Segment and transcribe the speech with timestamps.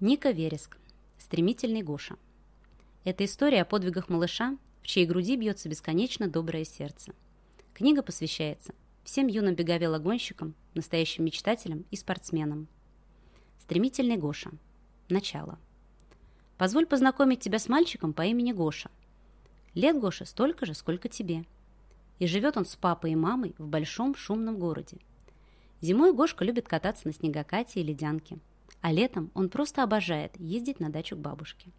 [0.00, 0.76] Ника Вереск.
[1.18, 2.16] Стремительный Гоша.
[3.04, 7.14] Это история о подвигах малыша, в чьей груди бьется бесконечно доброе сердце.
[7.74, 12.66] Книга посвящается всем юным беговелогонщикам, настоящим мечтателям и спортсменам.
[13.60, 14.50] Стремительный Гоша.
[15.08, 15.60] Начало.
[16.58, 18.90] Позволь познакомить тебя с мальчиком по имени Гоша.
[19.74, 21.44] Лет Гоша столько же, сколько тебе.
[22.18, 24.96] И живет он с папой и мамой в большом шумном городе.
[25.80, 28.38] Зимой Гошка любит кататься на снегокате и ледянке–
[28.84, 31.70] а летом он просто обожает ездить на дачу к бабушке.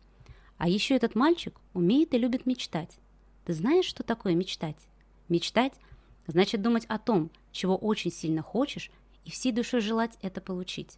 [0.57, 2.97] А еще этот мальчик умеет и любит мечтать.
[3.45, 4.87] Ты знаешь, что такое мечтать?
[5.29, 5.73] Мечтать–
[6.25, 8.89] значит думать о том, чего очень сильно хочешь,
[9.23, 10.97] и всей душой желать это получить.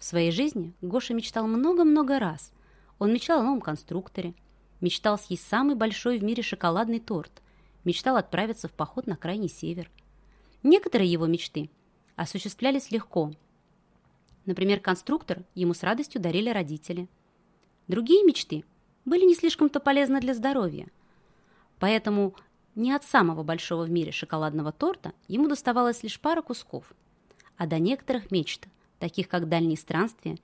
[0.00, 2.50] В своей жизни Гоша мечтал много-много раз.
[2.98, 4.34] Он мечтал о новом конструкторе,
[4.80, 7.42] мечтал съесть самый большой в мире шоколадный торт,
[7.84, 9.88] мечтал отправиться в поход на крайний север.
[10.64, 11.70] Некоторые его мечты
[12.16, 13.30] осуществлялись легко–
[14.48, 17.06] Например, конструктор ему с радостью дарили родители.
[17.86, 18.64] Другие мечты
[19.04, 20.88] были не слишком-то полезны для здоровья.
[21.78, 22.34] Поэтому
[22.74, 26.94] не от самого большого в мире шоколадного торта ему доставалось лишь пара кусков.
[27.58, 30.38] А до некоторых мечт, таких как дальние странствия,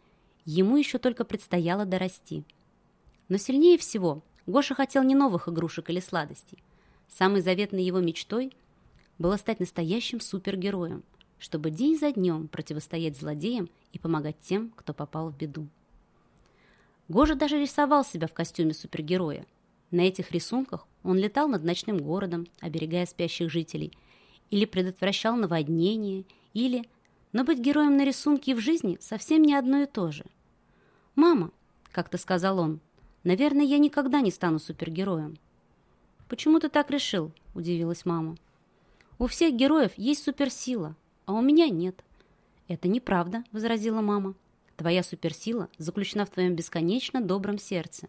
[0.45, 2.45] ему еще только предстояло дорасти.
[3.31, 6.63] Но сильнее всего Гоша хотел не новых игрушек или сладостей.
[7.09, 8.53] Самой заветной его мечтой
[9.17, 11.05] было стать настоящим супергероем–
[11.45, 15.69] чтобы день за днем противостоять злодеям и помогать тем, кто попал в беду.
[17.09, 19.45] Гожа даже рисовал себя в костюме супергероя.
[19.91, 23.93] На этих рисунках он летал над ночным городом, оберегая спящих жителей,
[24.51, 26.89] или предотвращал наводнение, или...
[27.33, 30.25] Но быть героем на рисунке и в жизни совсем не одно и то же.
[31.15, 31.51] «Мама»,—
[31.93, 32.81] как-то сказал он,—
[33.23, 35.37] «наверное, я никогда не стану супергероем».
[36.27, 38.39] «Почему ты так решил?»— удивилась мама.
[39.19, 42.05] «У всех героев есть суперсила, а у меня нет».
[42.69, 44.35] «Это неправда»,— возразила мама.
[44.77, 48.09] «Твоя суперсила заключена в твоем бесконечно добром сердце».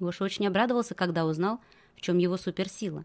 [0.00, 1.60] Гоша очень обрадовался, когда узнал,
[1.94, 3.04] в чем его суперсила.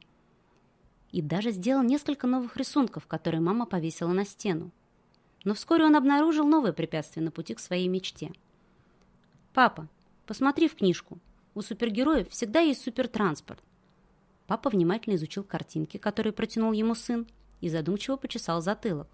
[1.12, 4.72] И даже сделал несколько новых рисунков, которые мама повесила на стену.
[5.44, 8.32] Но вскоре он обнаружил новое препятствие на пути к своей мечте.
[9.54, 9.88] «Папа,
[10.26, 11.20] посмотри в книжку.
[11.54, 13.62] У супергероев всегда есть супертранспорт».
[14.48, 17.28] Папа внимательно изучил картинки, которые протянул ему сын,
[17.66, 19.08] и задумчиво почесал затылок.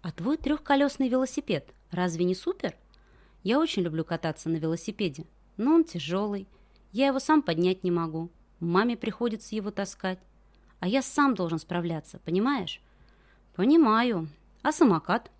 [0.00, 2.74] «А твой трехколесный велосипед разве не супер?
[3.44, 6.48] Я очень люблю кататься на велосипеде, но он тяжелый.
[6.90, 8.30] Я его сам поднять не могу.
[8.58, 10.18] Маме приходится его таскать.
[10.80, 12.80] А я сам должен справляться, понимаешь?»
[13.54, 14.28] «Понимаю.
[14.62, 15.30] А самокат?»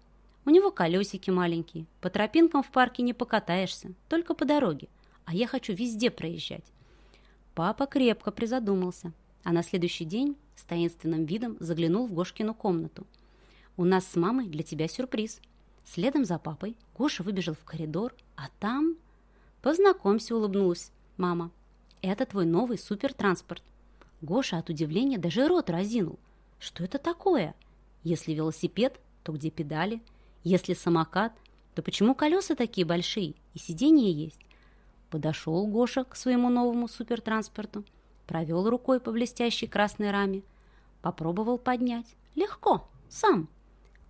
[0.44, 1.86] «У него колесики маленькие.
[2.00, 4.88] По тропинкам в парке не покатаешься, только по дороге.
[5.24, 6.72] А я хочу везде проезжать».
[7.56, 9.12] Папа крепко призадумался,
[9.42, 13.06] а на следующий день с таинственным видом заглянул в Гошкину комнату.
[13.76, 15.40] «У нас с мамой для тебя сюрприз».
[15.84, 18.96] Следом за папой Гоша выбежал в коридор, а там...
[19.62, 21.50] «Познакомься»,— улыбнулась мама.
[22.00, 23.62] «Это твой новый супертранспорт».
[24.20, 26.18] Гоша от удивления даже рот разинул.
[26.58, 27.54] «Что это такое?
[28.04, 30.00] Если велосипед, то где педали?
[30.44, 31.32] Если самокат,
[31.74, 34.40] то почему колеса такие большие и сиденья есть?»
[35.10, 37.84] Подошел Гоша к своему новому супертранспорту,
[38.32, 40.42] провел рукой по блестящей красной раме,
[41.02, 42.06] Попробовал поднять.
[42.34, 43.46] Легко, сам.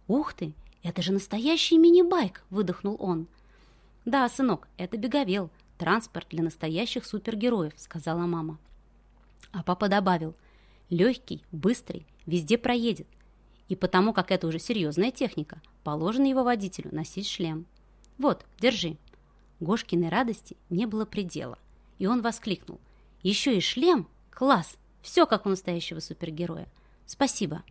[0.07, 0.53] Ух ты,
[0.85, 3.27] это же настоящий мини-байк, выдохнул он.
[4.05, 8.59] Да, сынок, это беговел, транспорт для настоящих супергероев, сказала мама.
[9.51, 10.37] А папа добавил,
[10.89, 13.09] легкий, быстрый, везде проедет.
[13.69, 17.67] И потому, как это уже серьезная техника, положено его водителю носить шлем.
[18.19, 18.99] Вот, держи.
[19.59, 21.59] Гошкиной радости не было предела,
[21.99, 22.79] и он воскликнул.
[23.23, 24.09] Еще и шлем?
[24.31, 24.77] Класс!
[25.01, 26.69] Все как у настоящего супергероя.
[27.07, 27.63] Спасибо.